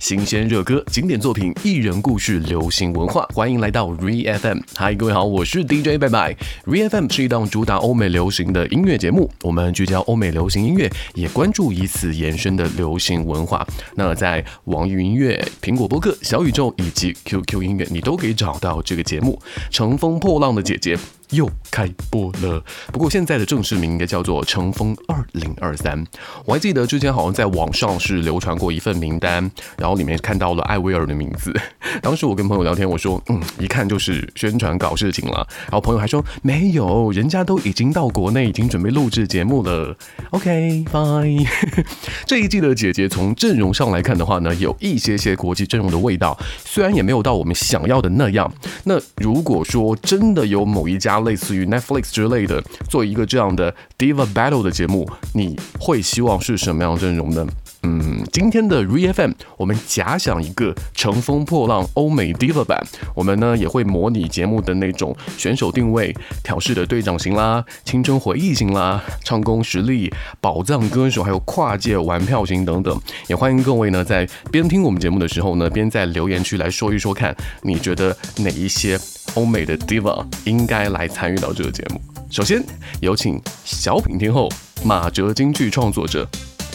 [0.00, 4.58] 新鲜热歌、经典作品、艺人故事、流行文化，欢迎来到 Re FM。
[4.74, 6.34] 嗨，各位好，我是 DJ 拜拜。
[6.64, 13.64] Re FM 是一档主打欧美流行的音乐节目，我们聚焦欧美流行音乐，也关注以此延伸的流行文化。
[13.94, 19.38] 那在网易云音乐、苹果播客、小宇宙以及 QQ 音乐，你都可以找到这个节目。
[19.68, 20.98] 乘风破浪的姐姐。
[21.30, 25.96] 又开播了，不过现在的正式名应该叫做《乘风二零二三》。
[26.44, 31.52] 我还记得之前好像在网上是流传过一份名单，然后里面看到了艾薇儿的名字。
[32.02, 39.96] 当时我跟朋友聊天，我说：“嗯，一看就是宣传搞事情了。”然后朋友还说：“没有，人家都已经到国内，已经准备录制节目了。
[40.30, 41.46] ”OK，bye。
[42.26, 48.52] 这一季的姐姐从阵容上来看的话呢，有一些些国际阵容的味道，虽然也没有到我们想要的那样。
[48.84, 57.46] 那如果说真的有某一家，类似于 Netflix 之类的，做一个这样的 Diva Battle 的节目，你会希望是什么样阵容呢？
[57.82, 62.78] 嗯，今天的 Re FM，我们假想一个乘风破浪欧美 Diva 版，
[63.14, 73.00] 我们呢也会模拟节目的那种选手定位、调试的队长型啦、青春回忆型啦、唱功实力、宝藏歌手，还有跨界玩票型等等。
[73.28, 78.98] 也欢迎各位呢在边听我们节目的时候呢，边在留言区来说一说看，你觉得哪一些？
[79.36, 82.00] 欧美的 diva 应该来参与到这个节目。
[82.32, 82.60] 首先
[83.00, 84.48] 有请小品天后、
[84.84, 86.28] 马哲京剧创作者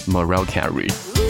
[0.08, 1.25] Mariah Carey。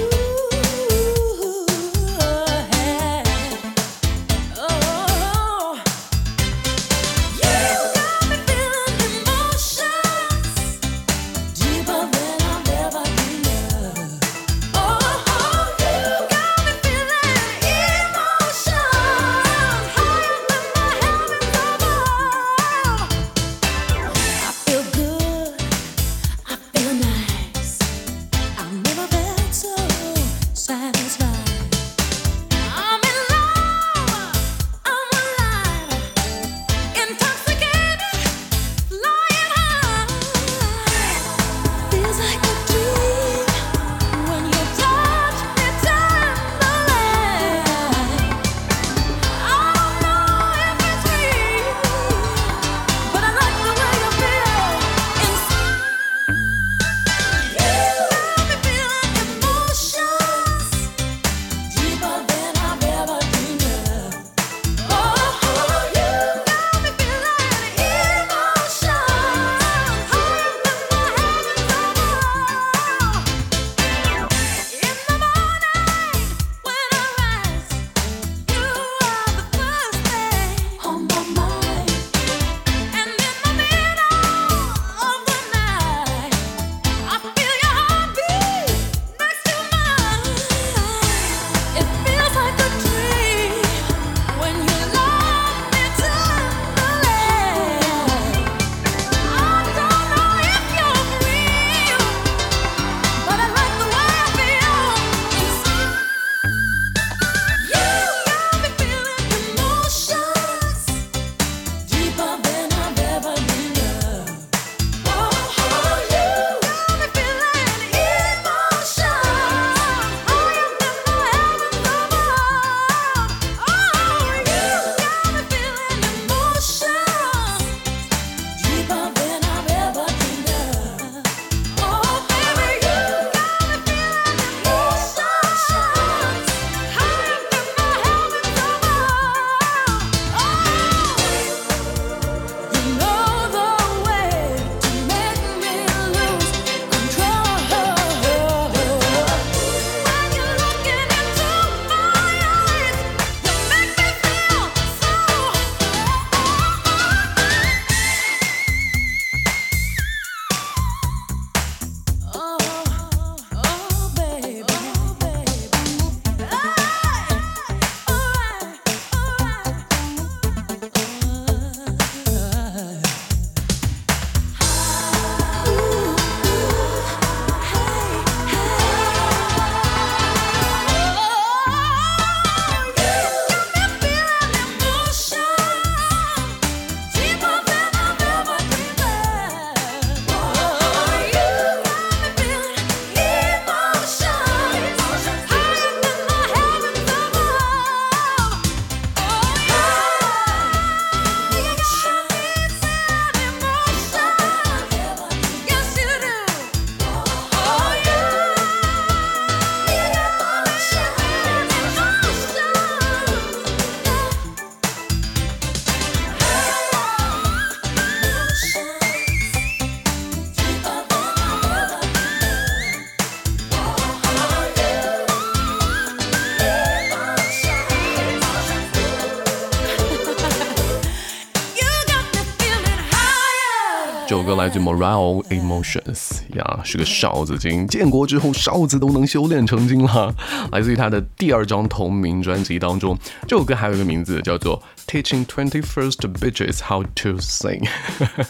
[234.65, 240.33] 来自 Morale Emotions，呀，是个哨子精，建国之后哨子都能修炼成精了。
[240.71, 243.15] 来自于他的第二张同名专辑当中，
[243.47, 247.87] 这首歌还有一个名字叫做 Teaching Twenty First Bitches How to Sing。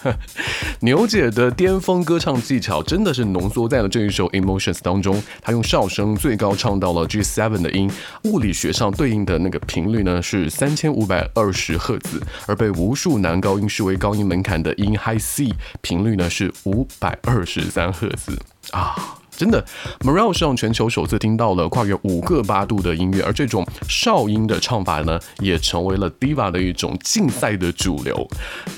[0.82, 7.92] 牛姐的巅峰歌唱技巧真的是浓缩在了这一首 Emotions 当中，她用哨声最高唱到了 G7 的音，
[8.24, 15.50] 物理学上对应的那个频率呢是三千五百二十赫兹，而被无数男高音视为高音门槛的音 High C
[15.82, 18.40] 频率呢是五百二十三赫兹
[18.72, 19.20] 啊。
[19.38, 19.64] 真的
[20.02, 28.28] m o r a l 是让全球首次听到了跨越五个八度的音乐，而这种哨音的唱法呢，也成为了 Diva 的一种竞赛的主流。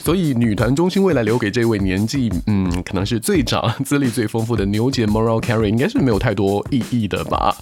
[0.03, 7.55] 所以，女团中心未来留给这位年纪，嗯，可能是最长、资历最丰富的牛姐 m o r a l Carey，应该是没有太多意义的吧？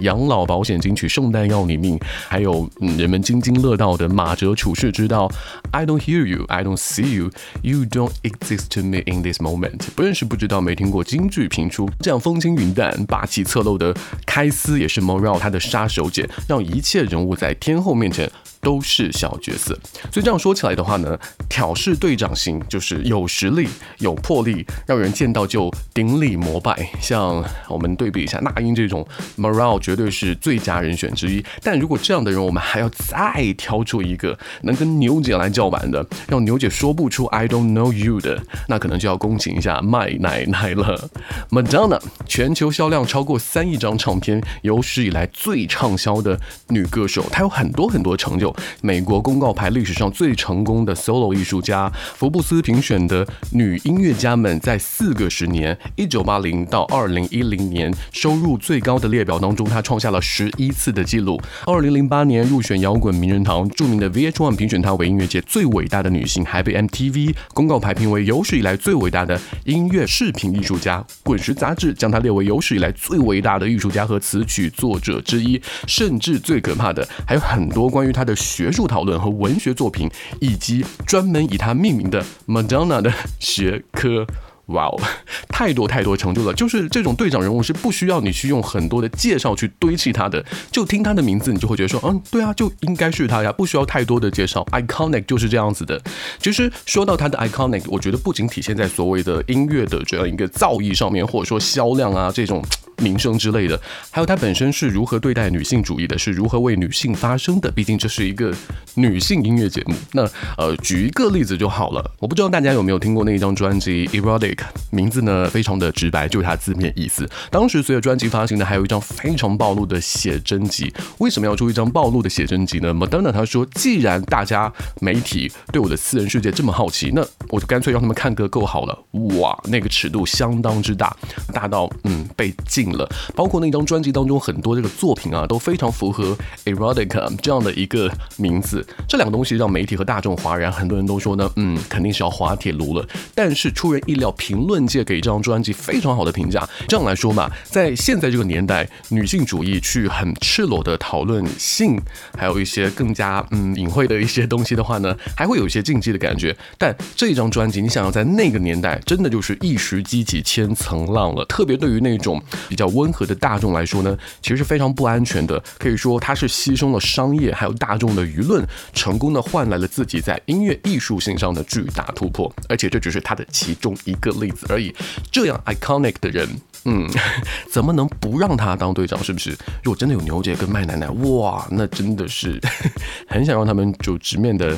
[0.00, 1.98] 养老保险金曲《圣诞要你命》，
[2.28, 5.30] 还有嗯、人们津津乐道的马哲处世之道
[5.72, 7.30] ，I don't hear you, I don't see you,
[7.60, 9.80] you don't exist to me in this moment。
[9.94, 12.37] 不认识不知道，没听过京剧评出这样风。
[12.38, 13.92] 风轻云淡、霸气侧漏的
[14.24, 18.30] 开司也是 moral 他的杀手锏，让一切人物在天后面前。
[18.68, 19.72] 都是小角色，
[20.12, 21.18] 所以这样说起来的话呢，
[21.48, 23.66] 挑事队长型就是有实力、
[23.96, 26.86] 有魄力，让人见到就顶礼膜拜。
[27.00, 31.42] 像我们对比一下那英这种，Morale 绝对是最佳人选之一。
[31.62, 38.38] 但如果这样的人，我们还要再挑出一个能跟牛姐来叫板的，让牛姐说不出 I don't know you 的，
[38.68, 41.08] 那可能就要恭请一下麦奶奶了。
[41.48, 46.38] Madonna 全球销量超过三亿张唱片，有史以来最畅销的
[46.68, 48.54] 女歌手，她有很多很多成就。
[48.80, 61.38] 美国公告牌历史上最成功的 solo 艺术家，福布斯评选的女音乐家们在四个十年（一九八零到二零一零年）收入最高的列表当中，她创下了十一次的记录。
[61.66, 71.04] 二零零八年入选摇滚名人堂，著名的 VH1 评选她为音乐界最伟大的女性，还被 MTV 公告牌评为有史以来最伟大的音乐视频艺术家。
[71.22, 75.60] 滚石杂志将她列为有史以来最伟大的艺术家和词曲作者之一。
[75.86, 78.37] 甚至最可怕的，还有很多关于她的。
[78.38, 80.08] 学术讨论和文学作品，
[80.40, 84.26] 以及专门以他命名的 Madonna 的学科，
[84.66, 85.00] 哇哦，
[85.48, 86.54] 太多太多成就了。
[86.54, 94.64] 就是这种队长人物是不需要你去用很多的介绍去堆砌他的，就听他的名字，你就会觉得说，嗯，对啊，就应该是他呀，不需要太多的介绍。
[94.70, 96.00] Iconic 就是这样子的。
[96.38, 102.62] 其实说到他的 Iconic，我觉得不仅体现在所谓的音乐的这样一个造诣上面，或者说销量啊这种。
[102.98, 103.80] 名声之类的，
[104.10, 107.70] 还有她本身是如何对待女性主义的，是如何为女性发声的。
[107.70, 108.52] 毕竟这是一个
[108.94, 109.94] 女性音乐节目。
[110.12, 112.10] 那呃，举一个例子就好了。
[112.18, 114.56] 我不知道大家有没有听过那一张专辑《Erotic》，
[114.90, 117.28] 名字呢非常的直白，就是它字面意思。
[117.50, 120.92] 当时随着专辑发行的，还有一张非常暴露的写真集。
[121.18, 128.98] 为什么要出一张暴露的写真集呢？Madonna 她说，既然大家媒体对我的私人世界这么好奇，那我就干脆让他们看个够好了。
[129.38, 131.16] 哇，那个尺度相当之大，
[131.52, 132.87] 大到嗯被禁。
[132.92, 138.86] 了，包括那张专辑当中很多这个作品啊，都非常符合 erotica 这样的一个名字。
[139.08, 143.06] 这两个东西让媒体和大众哗然，很多人都说呢，嗯，肯定是要滑铁卢了。
[143.34, 146.68] 但是出人意料，评论界给这张专辑非常好的评价。
[146.86, 152.00] 这样来说嘛，在现在这个年代，女性主义去很赤裸的讨论性，
[152.36, 156.56] 还有一些更加嗯隐晦的一些东西的话呢，还会有一些禁忌的感觉。
[156.76, 161.44] 但这张专辑，你想要在那个年代，真的就是一时激起千层浪了。
[161.44, 162.42] 特别对于那种。
[162.78, 165.62] 较温和的大众来说呢，其实是非常不安全的。
[165.78, 172.50] 可以说，他是牺牲了商业还有大众的舆论，成功的换来了自己在音乐艺术性上的巨大突破。
[172.68, 174.94] 而且这只是他的其中一个例子而已。
[175.30, 176.48] 这样 iconic 的人，
[176.84, 177.08] 嗯，
[177.70, 179.22] 怎么能不让他当队长？
[179.22, 179.50] 是不是？
[179.82, 182.60] 如果真的有牛姐跟麦奶奶，哇，那真的是
[183.28, 184.76] 很想让他们就直面的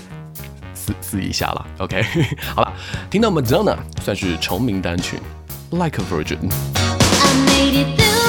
[0.75, 1.67] 撕撕一下了。
[1.79, 2.03] OK，
[2.55, 2.73] 好了，
[3.11, 5.19] 听到 Madonna 算是成名单曲
[5.71, 7.00] ，Like a Virgin。
[7.61, 8.20] Made it through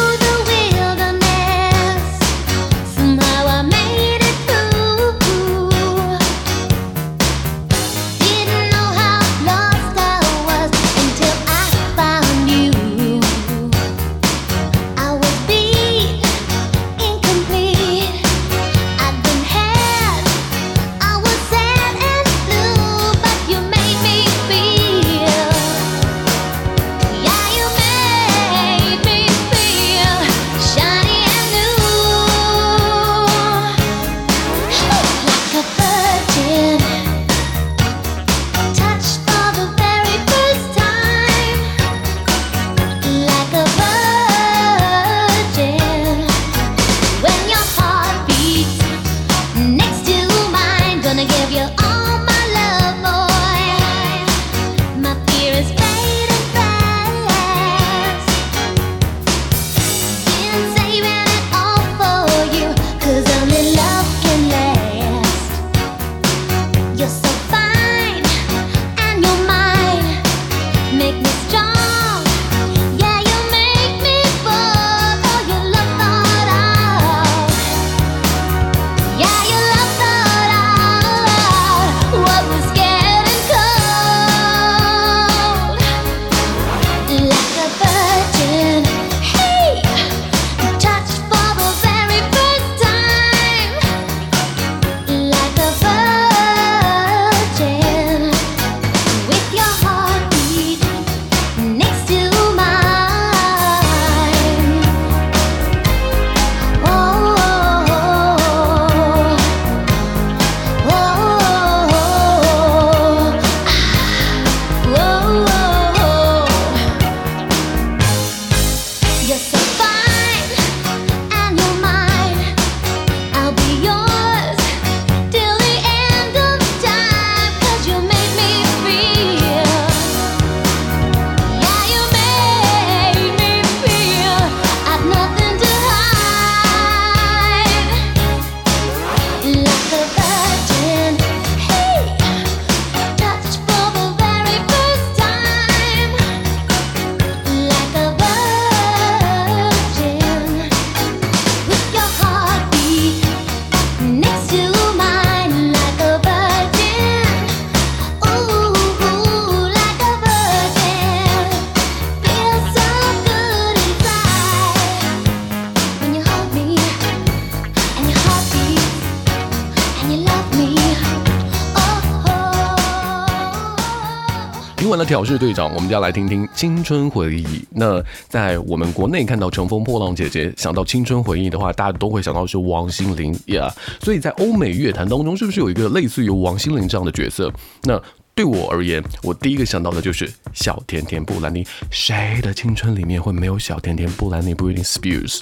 [175.11, 177.67] 挑事队长，我们就要来听听青春回忆。
[177.69, 183.69] 那在我们国内看到乘风破浪姐姐，想到青春回忆的话，大家都会想到是王心凌呀。
[183.99, 187.51] 所以在欧美乐坛当中，是不是有一个类似于王心凌这样的角色？
[187.83, 188.01] 那
[188.33, 191.67] 对我而言，我第一个想到的就是小甜甜布兰妮。
[191.91, 195.41] 谁的青春里面会没有小甜甜布兰妮？Britney Spears，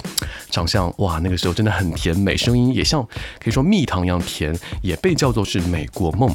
[0.50, 3.02] 长相哇，那个时候真的很甜美，声音也像
[3.38, 6.34] 可以说蜜糖一样甜，也被叫做是美国梦。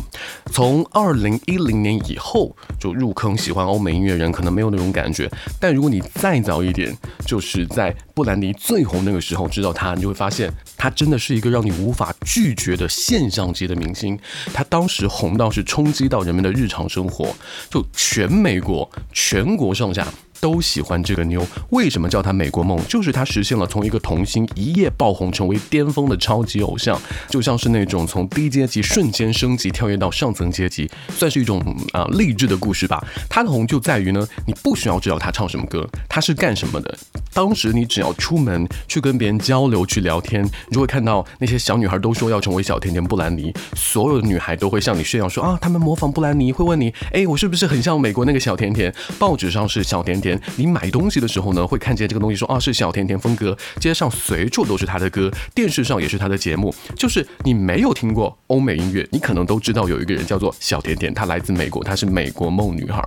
[0.53, 5.29] 从二零一零年以后就入坑喜欢欧美音乐人，可能没有那种感觉。
[5.59, 6.95] 但如果你再早一点，
[7.25, 14.17] 就是在布兰妮最红那个时候知道她，你就会发现她真的是一个让你无法拒绝的现象级的明星。
[14.53, 16.44] 她当时红到是冲击到人们。
[16.45, 17.35] 的日常生活，
[17.69, 20.07] 就全美国、全国上下。
[20.45, 22.79] 都喜欢这个妞，为什么叫她美国梦？
[22.87, 31.59] 就是她实现了从一个童星一夜爆红，成为巅峰的超级偶像，就像是那种从低阶级瞬间升级跳跃到上层阶级，算是一种
[31.93, 33.03] 啊励志的故事吧。
[33.27, 36.95] 她的红就在于呢，你不需要知道她唱什么歌，她是干什么的。
[37.33, 48.93] 当时你只要出门去跟别人交流、去聊天，你就会看到那些小女孩都说要成为小甜甜布兰妮，所有的女孩都会向你炫耀说啊，她们模仿布兰妮，会问你，哎，我是不是很像美国那个小甜甜？
[49.17, 50.34] 报纸上是小甜甜。
[50.55, 56.73] 你买东西的时候呢，会看见这个东西，说啊是小甜甜风格，街上随处都是她的歌，电视上也是她的节目。
[56.95, 63.03] 就是你没有听过欧美音乐，你可能都知道有一个人叫做小甜甜，她来自美国，她是美国梦女孩。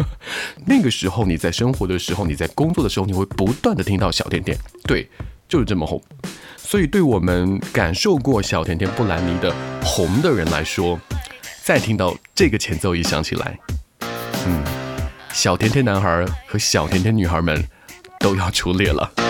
[0.66, 5.08] 那个时候你在生活的时候，你在工作的时候，你会不断的听到小甜甜，对，
[5.48, 6.02] 就是这么红。
[6.56, 10.98] 所以对我们感受过小甜甜布兰妮的红的人来说，
[11.62, 13.58] 再听到这个前奏一响起来，
[15.32, 17.66] 小甜甜男孩和小甜甜女孩们
[18.20, 19.21] 都要出列了。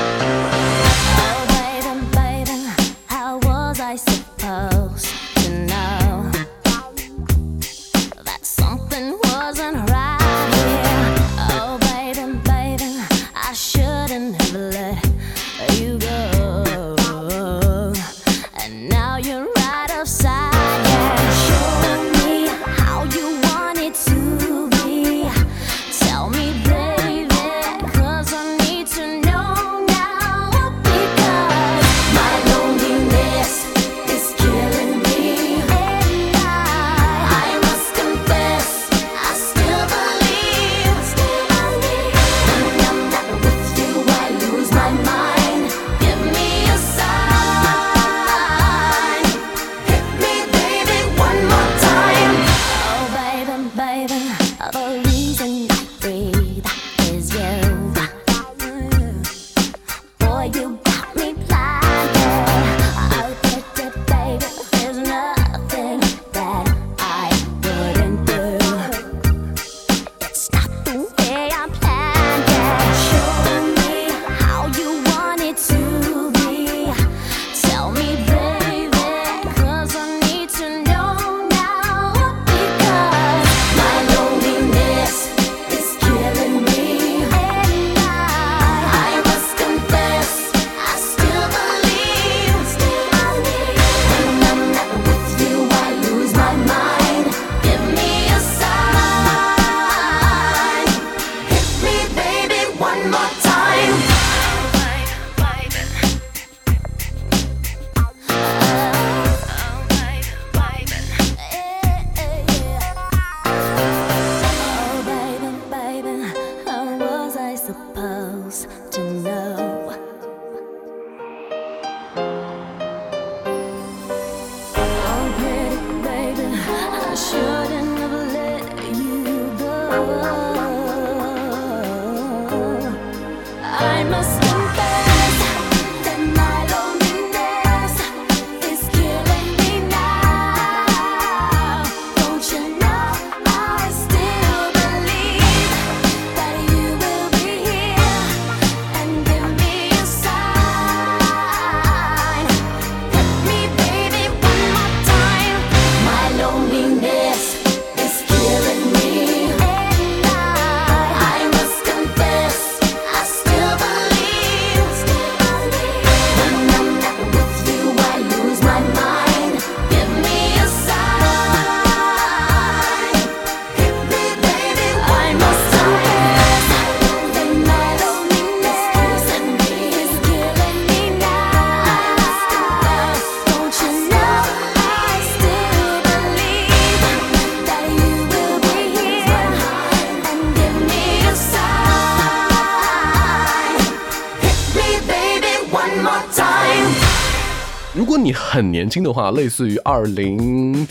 [198.53, 200.87] 很年轻的话，类似于二零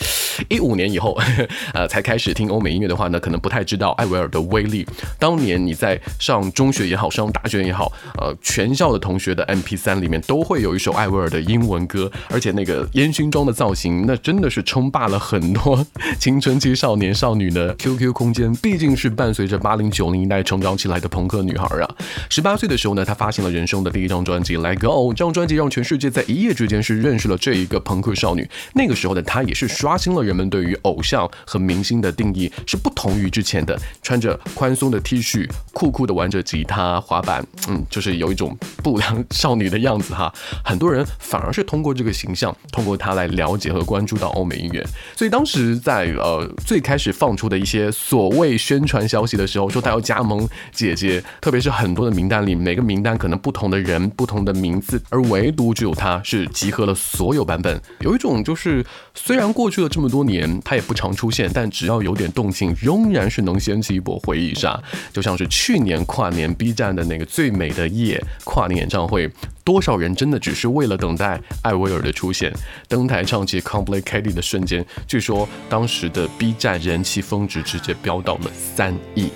[0.48, 1.16] 一五年以后，
[1.72, 4.84] 呃，才开始听欧美音乐的话呢，可能不太知道艾薇儿的威力。
[5.16, 15.86] 当年你在上中学也好，上大学也好，呃，全校的同学的 MP 三里面都会有一首艾薇儿的英文歌，而且那个烟熏妆的造型，那真的是称霸了很多
[16.18, 18.52] 青春期少年少女的 QQ 空间。
[18.56, 21.88] 毕竟是伴随着八零九零一代成长起来的朋克女孩啊。
[22.28, 27.02] 十八岁的时候呢，她发行了人生的第一张专辑《Let Go》，这张专辑让全世界在一夜之间是。
[27.02, 40.30] 认识了这一个朋克少女，那个时候的她也是刷新了人们对于偶像和明星的定义，是不同于之前的穿着宽松的 T 恤，酷酷的玩着吉他滑板，嗯，就是有一种不良少女的样子哈。
[40.62, 44.86] 很多人反而是通过这个形象，通过她来了解和关注到欧美音乐。
[45.16, 56.82] 所以当时在呃最开始放出的一些所谓宣传消息的时候，说她要加盟姐姐，特别是很多的名单里，每个名单可能不同的人，不同的名字，而唯独只有她是集合。
[56.82, 64.80] 了所有版本，有一种就是，虽然过去了这么多年，它也不常出现，但只要有点动静，仍然是能掀起一波回忆杀。
[65.12, 69.30] 就像是去年跨年 B 站的那个最美的夜跨年演唱会，
[69.64, 72.52] 多少人真的只是为了等待艾薇儿的出现，
[72.88, 79.28] 登台唱起 Complicated 的瞬间，据说当时的 B 站人气峰值直接飙到了三亿。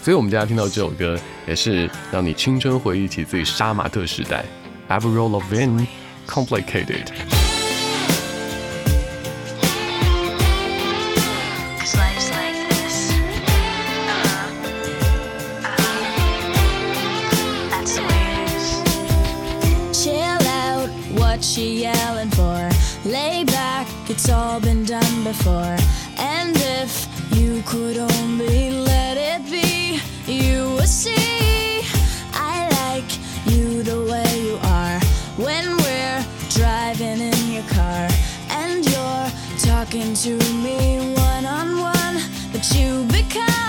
[0.00, 4.44] 所以，我们大家听到这首歌，也是让你青春回忆起自己杀马特时代。
[4.88, 6.07] Avril Lavigne。
[6.28, 7.10] Complicated.
[19.92, 20.88] Chill out
[21.18, 22.70] what she yelling for?
[23.04, 25.76] Lay back, it's all been done before.
[26.18, 29.98] And if you could only let it be,
[30.30, 31.82] you would see
[32.34, 33.10] I like
[33.46, 35.00] you the way you are
[35.38, 35.77] when
[36.98, 38.08] driving in your car
[38.50, 42.20] and you're talking to me one on one,
[42.52, 43.67] but you become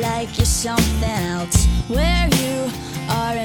[0.00, 1.66] like you're something else.
[1.88, 2.70] Where you
[3.10, 3.36] are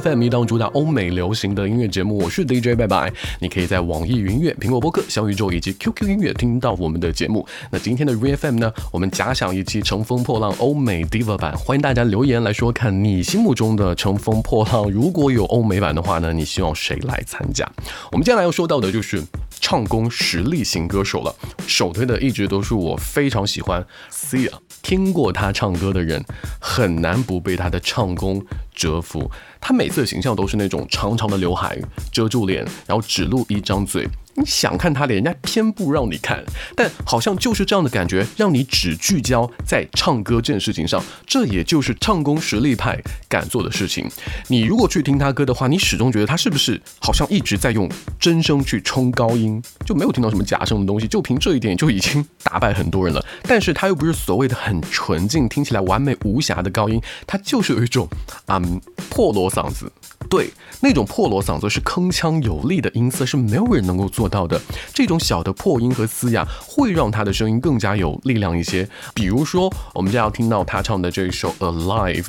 [0.00, 3.12] FM 一档主打欧美流行的音乐节目，我是 DJ 拜拜。
[3.40, 7.46] 你可以在网易云音乐、苹果播客、小宇宙以及 QQ 音乐听到我们的节目。
[7.70, 17.70] 那今天的 ReFM 呢，我们假想一期乘风破浪欧美 Diva 版，欢迎大家留言来说，看你心目中的乘风破浪，如果有欧美版的话呢，你希望谁来参加？
[18.10, 19.22] 我们接下来要说到的就是
[19.66, 21.34] 唱功实力型歌手了，
[21.66, 24.52] 首推的一直都是我非常喜欢 Sia。
[24.82, 26.22] 听过他唱歌的人，
[26.60, 29.30] 很难不被他的唱功折服。
[29.62, 31.78] 他每次的形象都是那种长长的刘海
[32.12, 34.06] 遮住脸，然后只露一张嘴。
[34.36, 36.44] 你想看他脸，人家偏不让你看。
[36.74, 41.02] 但好像就是这样的感觉，让你只聚焦在唱歌这件事情上。
[41.26, 44.08] 这也就是唱功实力派敢做的事情。
[44.48, 51.06] 你如果去听他歌的话，你始终觉得他是不是好像一直在用真声去冲高音，就没有听到什么假声的东西。
[51.06, 53.24] 就凭这一点就已经打败很多人了。
[53.42, 58.08] 但是他又不是所谓的很纯净，听起来完美无瑕的高音，他就是有一种
[58.46, 59.90] 嗯破锣嗓子。
[60.28, 64.60] 对，那种破锣嗓子是铿锵有力的音色，是没有人能够做到的。
[64.92, 68.88] 这种小的破音和嘶哑，会让他的声音更加有力量一些。
[69.14, 72.22] 比如说，我们将要听到他唱的这一首《Alive》，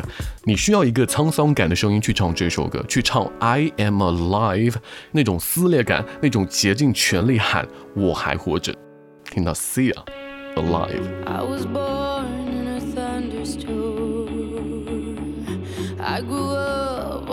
[0.43, 4.71] 你需要一个沧桑感的声音去唱这首歌，去唱《I Am Alive》，
[5.11, 8.75] 那种撕裂感，那种竭尽全力喊“我还活着”。
[9.31, 9.95] 听到 Sia
[10.55, 11.25] Alive。
[11.25, 13.95] I was born in a thunderstorm.
[15.97, 17.31] I grew up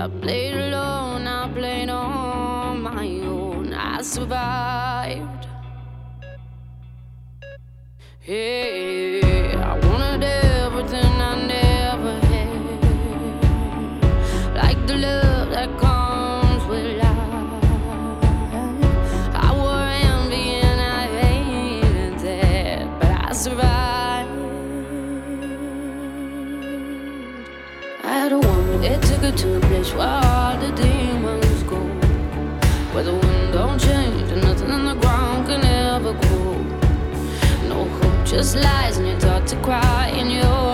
[0.00, 3.74] I played alone, I played on my own.
[3.74, 5.46] I survived.
[8.18, 14.00] Hey, I wanted everything I never had,
[14.54, 17.64] like the love that comes with life.
[19.34, 24.30] I wore envy and I hated that, but I survived.
[28.02, 28.59] I had a
[29.20, 31.80] her to a place where the demons go,
[32.92, 36.54] where the wind don't change and nothing on the ground can ever grow.
[37.68, 40.69] No hope, just lies, and you're taught to cry in your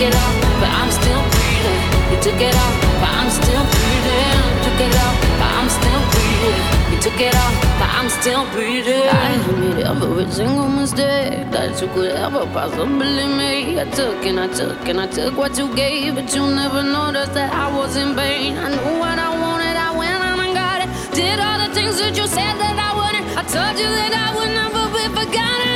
[0.00, 1.82] took it out, but I'm still breathing.
[2.10, 4.32] You took it out, but I'm still breathing.
[4.48, 6.62] You took it out, but I'm still breathing.
[6.90, 9.08] You took it out, but I'm still breathing.
[9.12, 13.76] I admit every single mistake that you could ever possibly make.
[13.76, 17.34] I took and I took and I took what you gave, but you never noticed
[17.34, 18.56] that I was in pain.
[18.56, 20.88] I knew what I wanted, I went on and got it.
[21.14, 23.26] Did all the things that you said that I wouldn't.
[23.36, 25.69] I told you that I would never be forgotten.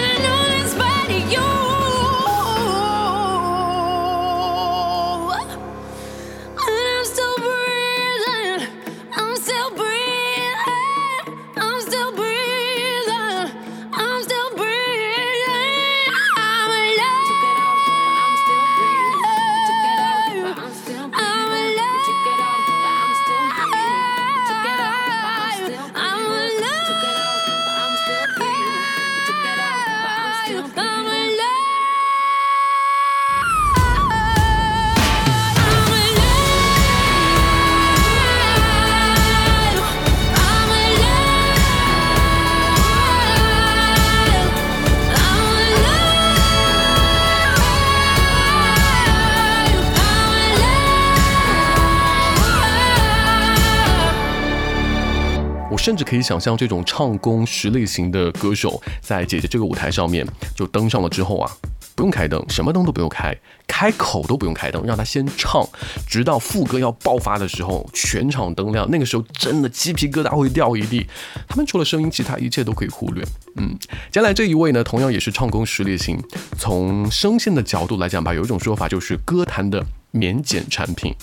[55.84, 61.50] 甚至可以想象，这种唱功实力型的歌手，在姐姐这个舞台上面就登上了之后啊，
[61.94, 65.62] 不用开灯，什么灯都不用开，开口都不用开灯，让他先唱，
[66.08, 71.06] 直到副歌要爆发的时候，全场灯亮，那个时候真的鸡皮疙瘩会掉一地。
[71.46, 73.22] 他们除了声音，其他一切都可以忽略。
[73.56, 73.76] 嗯，
[74.10, 76.18] 接下来这一位呢，同样也是唱功实力型。
[76.58, 81.14] 从声线的角度来讲吧，有一种说法就是歌坛的免检产品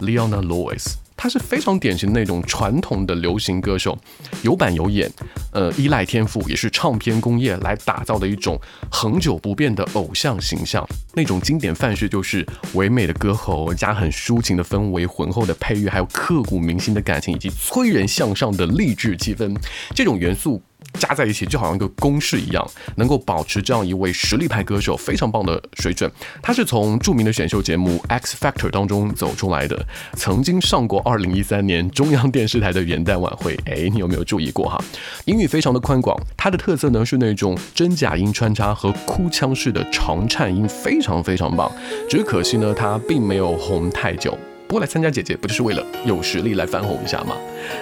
[0.00, 0.96] ，Leona Lewis。
[1.22, 3.96] 他是非常典型的那种传统的流行歌手，
[4.42, 5.08] 有板有眼，
[5.52, 10.84] 呃，依赖天赋，也是唱片工业来打造的一种恒久不变的偶像形象。
[11.14, 19.56] 那种经典范式就是唯美的歌喉加很抒情的氛围、浑厚的配乐，还有刻骨铭心的感情，以及催人向上的励志气氛，
[19.94, 20.60] 这种元素。
[20.94, 26.10] 加在一起就好像一个公式一样，能够保持这样一位实力派歌手非常棒的水准。
[26.42, 33.58] 他是从著名的选秀节目《X Factor》当中走出来的，曾经上过2013年中央电视台的元旦晚会。
[33.66, 34.82] 哎，你有没有注意过哈？
[35.24, 41.70] 音域非常的宽广，他的特色呢是那种真假音穿插和哭腔式的长颤音，非常非常棒。
[42.08, 44.36] 只可惜呢，他并没有红太久。
[44.68, 47.36] 不过来参加姐姐，不就是为了有实力来翻红一下吗？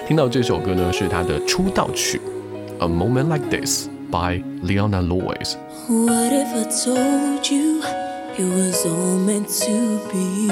[0.07, 2.19] 听到这首歌呢，是他的出道曲。
[2.81, 5.55] A Moment Like This by Leona Lewis.
[5.87, 10.47] What if I told you it was all meant to be?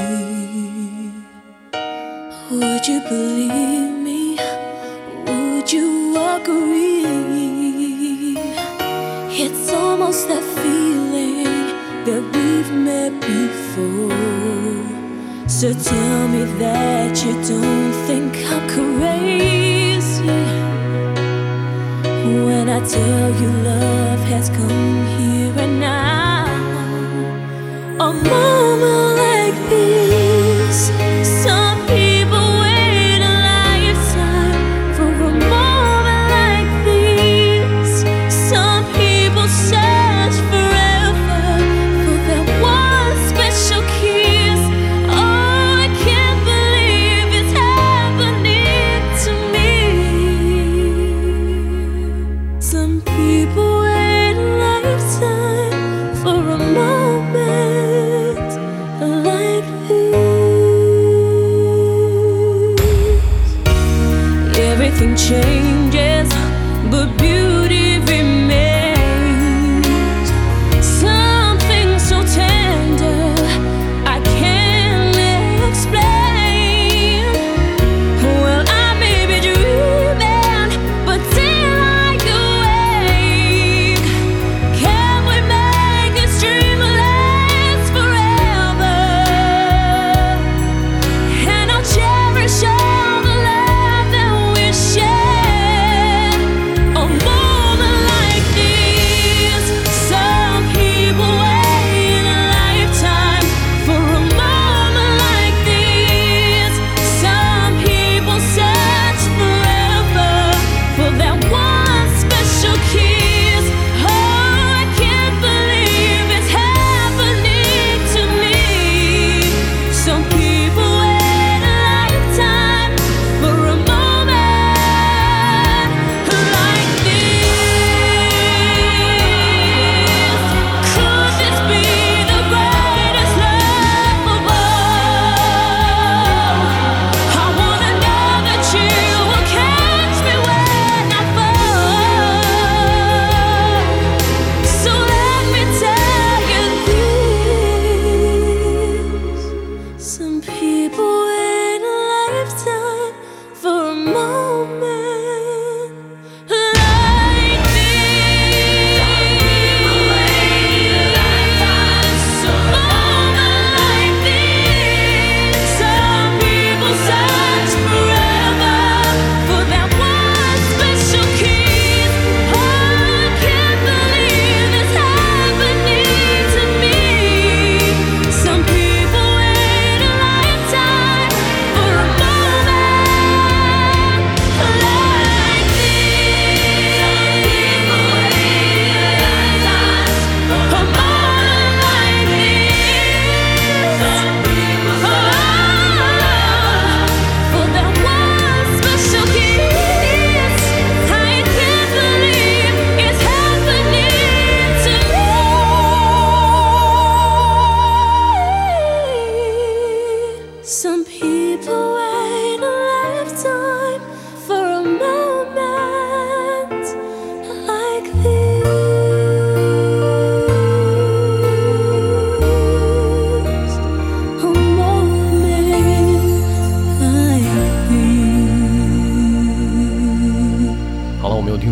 [2.52, 4.38] Would you believe me?
[5.26, 7.00] Would you agree?
[9.32, 11.46] It's almost that feeling
[12.06, 14.14] that we've met before.
[15.50, 20.59] So tell me that you don't think I'm crazy.
[22.30, 26.46] When I tell you love has come here and now,
[28.00, 28.14] a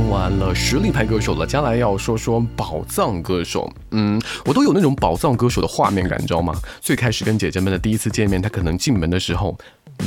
[0.09, 3.71] 完了实力派歌手了，将来要说说宝藏歌手。
[3.91, 6.53] 嗯，我都有那种宝藏歌手的画面感，你知道吗？
[6.81, 9.57] 最开始跟姐姐们的第一次见面，他可能进门的时候。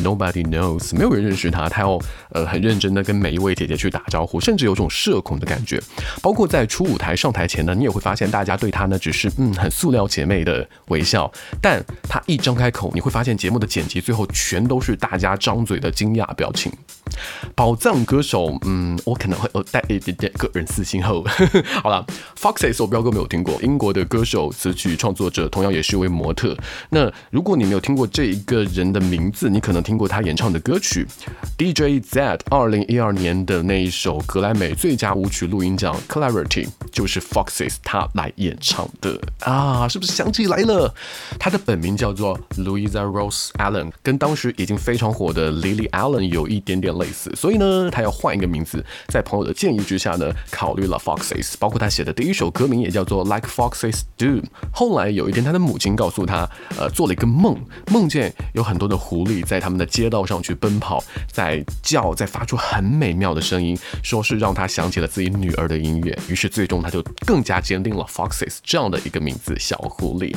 [0.04, 1.98] Nobody knows，没有人认识他，他要
[2.30, 5.82] 呃很认真的跟每一位姐姐去打招呼，甚至有种社恐的感觉。
[6.22, 11.28] 包括在初舞台上台前呢，你也会发现大家对他呢只是嗯很塑料姐妹的微笑，
[11.60, 16.70] 但他一张开口，你会发现节目的剪辑最后全都是大家张嘴的惊讶表情。
[17.54, 21.24] 宝藏歌手，嗯，我可能会有带一点点个人私心后。
[21.82, 22.04] 好了
[22.38, 26.56] ，Foxes 我彪哥没有听过，英国的歌手、词曲创作者，同样也是一位模特。
[26.88, 31.06] 那如果你没有听过这一个人的名字，你可能听过他演唱的歌曲
[31.58, 40.92] ，DJ Z 二零一二年的那一首格莱美最佳舞曲录音奖 Clarity 就是 Foxes 他来演唱的啊，是不是想起来了？
[41.38, 48.84] 他的本名叫做 Louisa Rose Allen，跟当时已经非常火的 Lily Allen 有一点点类似，所以呢，他要换一个名字。
[49.08, 54.42] 在朋友的建议之下呢，考虑了 Foxes，包括他写的第一首歌名也叫做 Like Foxes Do。
[54.72, 56.48] 后来有一天，他的母亲告诉他，
[56.78, 57.58] 呃，做了一个梦，
[57.90, 66.16] 梦见有很多的狐狸在他们的街道上去奔跑，在叫，在发出很美妙的声音，说是让他想起了自己女儿的音乐。
[66.28, 70.34] 于是最终他就更加坚定了 Foxes 这样的一个名字，小狐狸。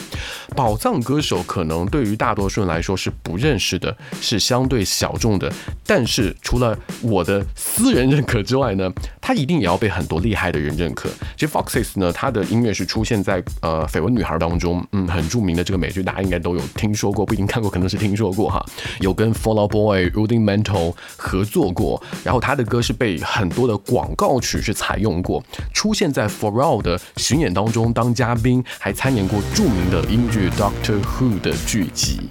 [0.55, 5.51] 宝藏歌手可能对于大多数人来说是不认识的，是相对小众的。
[5.85, 8.87] 但是除了我的私人认可之外呢，
[9.19, 11.09] 他一定也要被很多厉害的人认可。
[11.35, 18.63] 其实 Foxes 呢，他的音乐是出现在呃《绯闻女孩》当中，嗯，很著名的这个美剧，大家应该都有听说过，不一定看过，可能是听说过哈。
[18.99, 25.43] 有跟 Follow Boy、Rudimental 合作过，然后他的歌是被很多的广告曲是采用过，
[25.73, 32.29] 出现在 For All 的巡演当中当嘉宾，还参演过著名的英剧 Doctor Who 的剧集。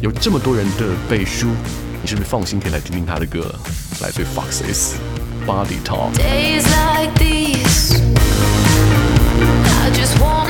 [0.00, 1.48] 有这么多人的背书，
[2.05, 3.53] 你是不是放心可以来听听他的歌？
[4.01, 4.93] 来自 Foxes
[5.45, 6.13] Body Talk。
[6.15, 8.01] Days like these,
[9.83, 10.44] I just want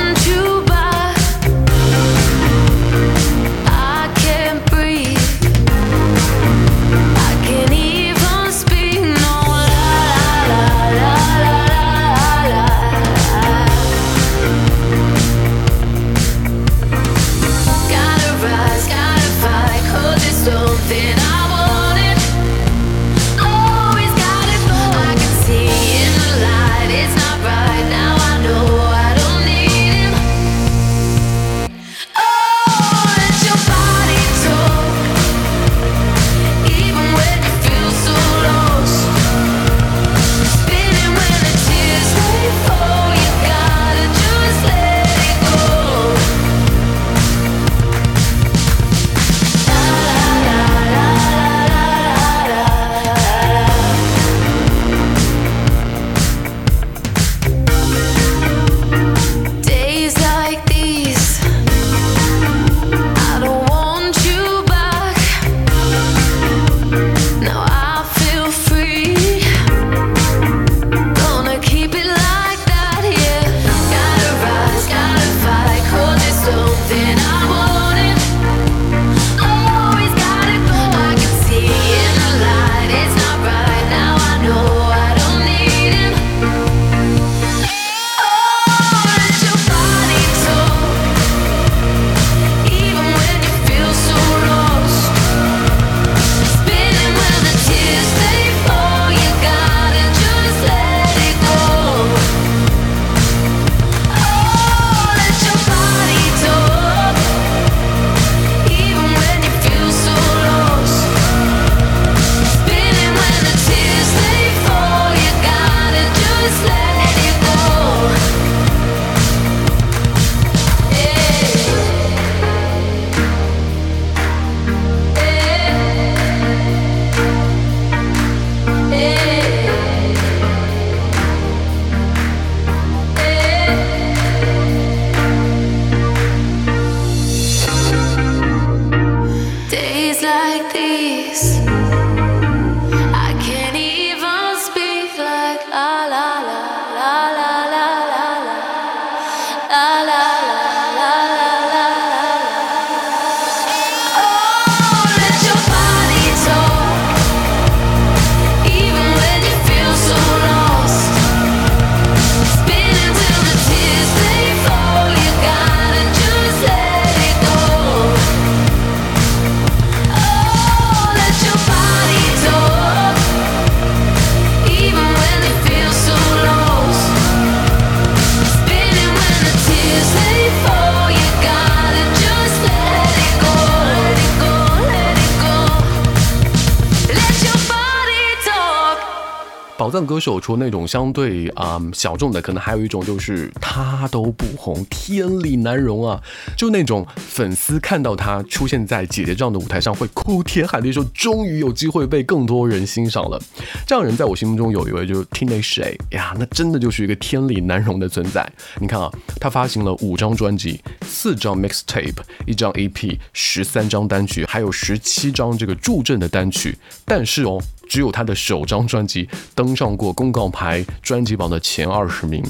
[189.97, 196.21] 宝藏歌手除了那种相对啊、小众的，可能还有一种就是他都不红，天理难容啊！
[196.55, 203.41] 就那种粉丝看到他出现在姐姐这样的舞台上，会哭天喊地说，终于有机会被更多人欣赏了。
[203.87, 208.47] 这样人在我心目中有一位就是 Teenage A 呀，那真的就是一个天理难容的存在。
[208.79, 216.77] 你看啊，他发行了五张专辑，四张 mixtape，一张 EP，十三张单曲，还有十七张这个助阵的单曲。
[217.03, 222.43] 但是哦，只有他的首张专辑登上过公告牌专辑榜的前二十名，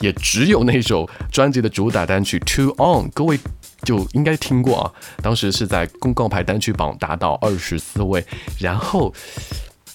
[0.00, 3.38] 也只有那首专辑的主打单曲《Too On》，各位
[3.82, 4.92] 就应该听过啊。
[5.22, 8.24] 当时是在公告牌单曲榜达到二十四位，
[8.58, 9.14] 然后。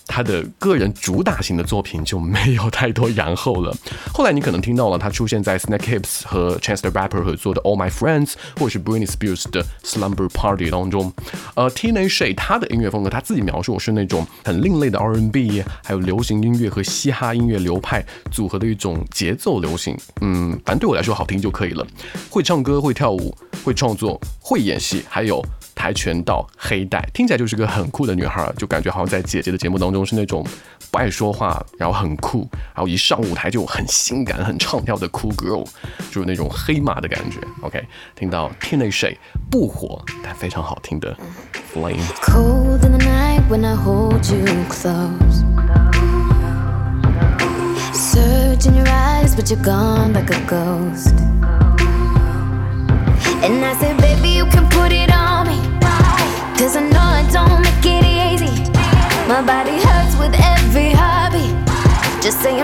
[0.08, 3.76] 他的个人主打型的作品就没有太多然后了。
[4.14, 10.30] 后来你可能听到了他出现在 Snake Hips 和 Chance the Rapper 合作的 All My Friends，或者是 Britney Spears 的 Slumber
[10.30, 11.12] Party 当中。
[11.56, 19.98] 呃，Teenage Shade 他的音乐风格，他自己描述是那种很另类的 R&B，还有流行音乐和嘻哈音乐流派组合的一种节奏流行。
[20.22, 21.86] 嗯，反正对我来说好听就可以了。
[22.30, 25.44] 会唱歌，会跳舞，会创作，会演戏，还有。
[25.76, 30.44] 跆拳道黑带，听起来就是个很酷的女孩，就感觉好像在姐姐的节目当中是那种
[30.90, 35.68] 不爱说话，然后很酷，然后一上舞台就很性感、很唱跳的 cool girl，
[36.10, 37.40] 就是那种黑马的感觉。
[37.62, 39.16] OK，听到 teenager
[39.52, 41.16] 不火但非常好听的
[41.74, 42.00] Flame。
[42.22, 45.44] Cold in the night when I hold you close.
[47.94, 51.14] Surge in your eyes, but you're gone like a ghost.
[53.44, 55.15] And I said, baby, you can put it on.
[56.58, 58.72] Cause I know I don't make it easy.
[59.28, 61.54] My body hurts with every heartbeat.
[62.24, 62.60] Just say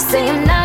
[0.00, 0.59] Just say I'm not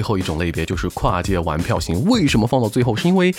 [0.00, 2.02] 最后一种类别，就是跨界玩票型。
[2.06, 2.96] 为什么放到最后？
[2.96, 3.34] 是因为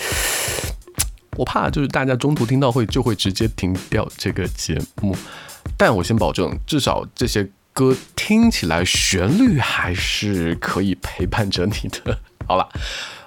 [1.36, 5.16] 我怕就是大家中途听到会就会直接停掉这个节目。
[5.76, 12.16] 但我先保证，至少这些歌听起来旋律还是可以陪伴着你的。
[12.46, 12.68] 好了，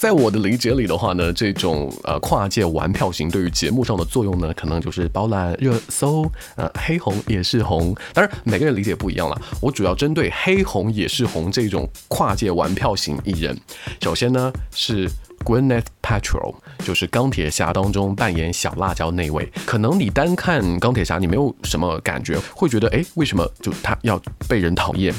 [0.06, 7.92] 在我的理解里的话呢，这种呃跨界玩票型对于节目上的作用呢，可能就是包揽热搜，呃黑红也是红。
[8.14, 13.60] 当然每个人理解不一样了，我主要针对黑红也是红这种跨界玩票型艺人。
[14.00, 15.10] 首先呢是
[15.46, 19.50] Gwyneth Paltrow，就是钢铁侠当中扮演小辣椒那位。
[19.66, 24.20] 可能你单看钢铁侠，你没有什么感觉，会觉得诶，为什么就他要
[24.50, 25.14] 被人讨厌？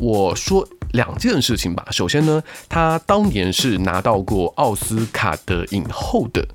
[0.00, 1.86] 我说两件事情吧。
[1.90, 6.46] 首先呢，他当年是拿到过奥斯卡的影后的，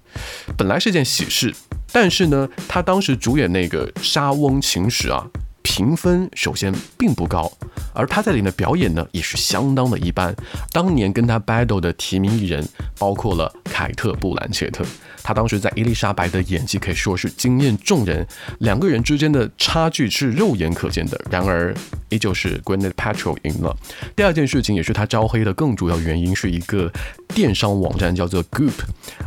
[0.57, 1.55] 本来是件喜事。
[1.91, 5.27] 但是呢，他当时主演那个《莎翁情史》啊，
[5.63, 7.51] 评分首先并不高，
[7.93, 10.35] 而他在里面的表演呢，也是相当的一般。
[10.71, 12.63] 当年跟他 battle 的提名艺人
[12.99, 14.85] 包括了凯特·布兰切特。
[15.23, 18.27] 他当时在伊丽莎白的演技可以说是惊艳众人，
[18.59, 21.19] 两个人之间的差距是肉眼可见的。
[21.31, 21.73] 然而，
[22.09, 23.75] 依旧是 Gwyneth Paltrow 赢了。
[24.15, 26.91] 第二件事情也是他招黑的更主要原因，是一个
[27.29, 28.73] 电商网站叫做 Goop。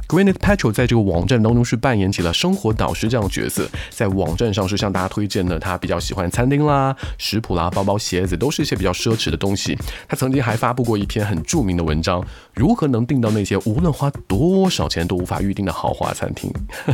[0.07, 9.77] Gwyneth Paltrow 在这个网站当中是扮演起了生活导师这样的角色，在网站上是向大家推荐呢，他比较喜欢餐厅啦、食谱啦、包包、鞋子，都是一些比较奢侈的东西。
[10.07, 12.25] 他曾经还发布过一篇很著名的文章，
[12.55, 15.86] 如何能订到那些无论花多少钱都无法预定的好。
[15.87, 16.53] 豪华餐厅，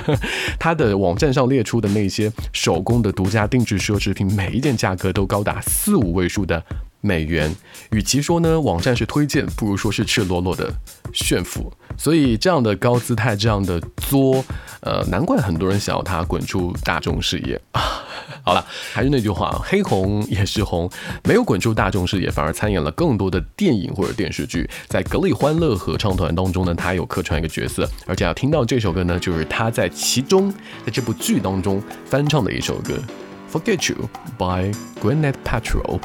[0.61, 6.63] 它的网站上列出的那些手工的独家定制奢侈品，每一件价格都高达四五位数的
[7.03, 7.55] 美元。
[7.91, 10.73] 与其说呢网站是推荐，不如说是赤裸裸的
[11.13, 11.71] 炫富。
[11.99, 13.79] 所以这样的高姿态，这样的
[14.09, 14.43] 作，
[14.81, 17.83] 呃，难怪很多人想要他滚出大众视野啊。
[18.45, 20.91] 好了，还是那句话，黑红也是红，
[21.25, 24.69] 没有滚出大众视野，反而参演了更多的电影或者电视剧。
[24.89, 30.51] 在格力欢乐合唱团当中呢，他有客串一个角色，而且要听到这首歌呢，就是他在其中，
[30.85, 32.95] 在这部剧当中翻唱的一首歌
[33.53, 36.01] 《Forget You》by Gwyneth Paltrow。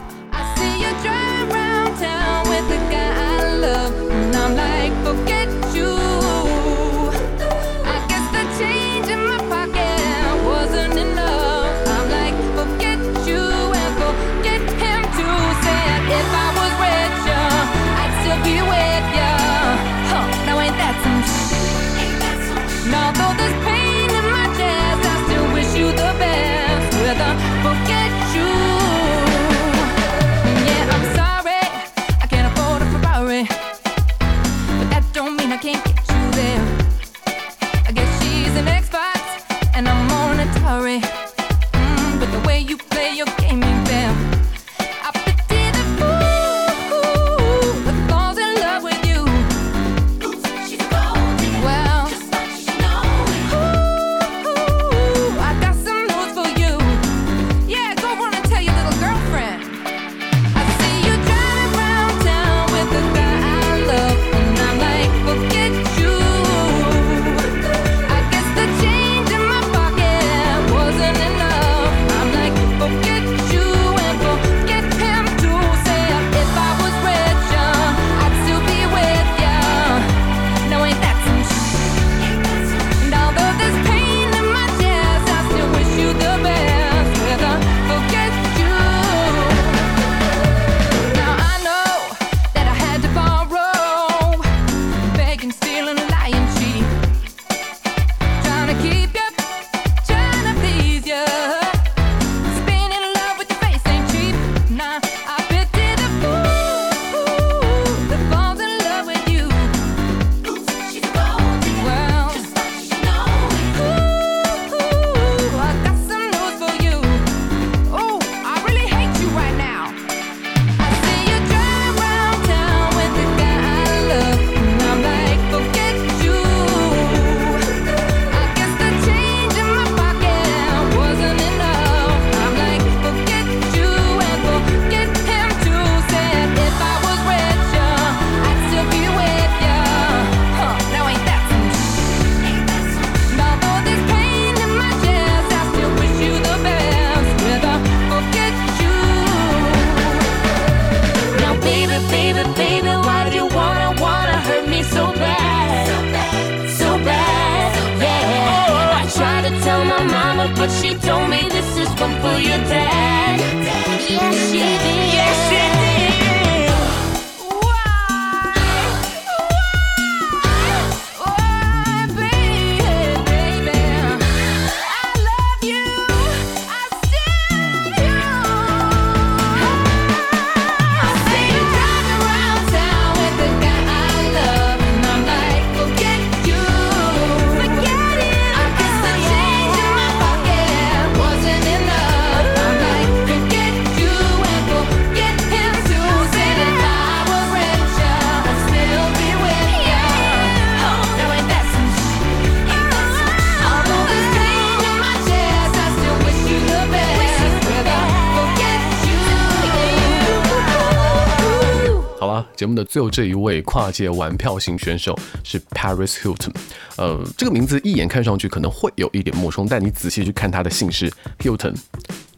[212.58, 216.51] 节目的最后这一位跨界玩票型选手是 Paris Hilton。
[216.97, 221.76] 呃，这个名字一眼看上去可能会有一点陌生，但你仔细去看他的姓氏 Hilton。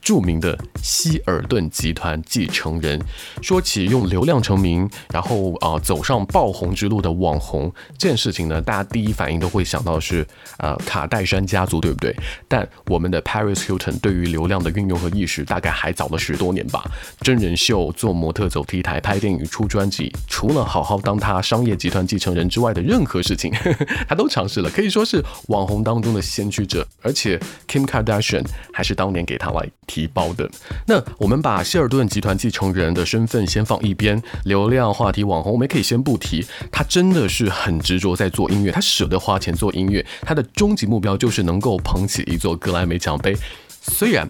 [0.09, 2.99] 著名的希尔顿集团继承人，
[3.43, 10.25] 说起用流量成名，然后啊、走上爆红之路的网红这件事情呢，大家第一反应都会想到是
[10.57, 12.15] 呃卡戴珊家族，对不对？
[12.47, 16.83] 但我们的 Paris Hilton 对于流量的运用和意识，大概还早了十多年吧。
[17.21, 23.53] 真人秀、做模特、走 T 台、拍电影、出专辑，除了好好当他商业集团继承人之外的任何事情，
[24.09, 26.87] 他都尝试了，可以说是网红当中的先驱者。
[27.03, 28.43] 而且 Kim Kardashian
[28.73, 30.49] 还是当年给他来提包的。
[30.85, 36.45] 那我们把希尔顿集团继承人的身份先放一边，流量话题网红我们可以先不提。
[36.71, 43.35] 他真的是很执着在做音乐，他舍得花钱做音乐，他的终极目标就是能够捧起一座格莱美奖杯。
[43.81, 44.29] 虽然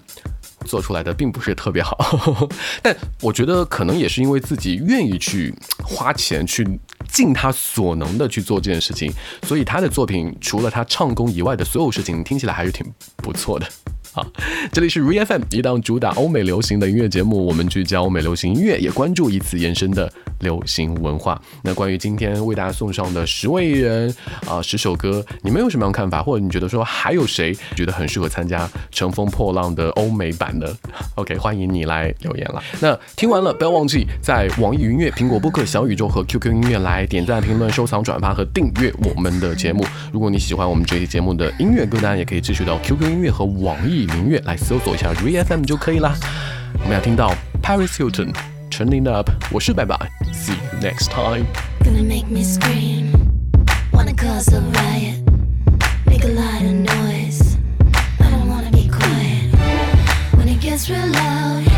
[0.66, 2.48] 做出来的并不是特别好，
[2.82, 5.54] 但我觉得可能也是因为自己愿意去
[5.84, 6.68] 花钱去
[7.12, 9.12] 尽他所能的去做这件事情，
[9.44, 12.86] 所以他的作品除了他唱功以外的所有事情听起来还是挺
[13.18, 13.68] 不错的。
[14.72, 21.42] 这里是 Re FM 一档主打欧美流行的音乐节目，我们聚焦欧美流行音乐，也关注以此延伸的流行文化。
[21.64, 24.14] 那关于今天为大家送上的十位艺人
[24.48, 26.22] 啊、十首歌，你们有什么样看法？
[26.22, 30.76] 或者你觉得说还有谁觉得很适合参加《乘风破浪》的欧美版的
[31.16, 32.62] ？OK，欢迎你来留言了。
[32.80, 39.86] 那听完了，不要忘记在网易云音乐、苹果播客、小宇宙和 QQ 音乐来点赞、评论、收藏、转发和订阅我们的节目。
[40.12, 46.16] 如果你喜欢我们这期节目的音乐歌单，也可以继续到 QQ 音乐和网易云音乐来搜索一下 Re FM 就可以啦。
[46.74, 48.34] 我们要听到 Paris Hilton
[48.70, 49.96] Turning Up，我是拜拜
[50.34, 51.46] ，See you next time。
[51.84, 53.12] Gonna make me scream.
[53.92, 55.24] Wanna cause a riot.
[56.06, 57.58] Make a lot of noise.
[58.20, 59.54] I don't wanna be quiet.
[60.34, 61.69] When it gets real loud,